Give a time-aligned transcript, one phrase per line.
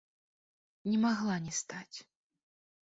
[0.91, 1.97] Не магла не стаць.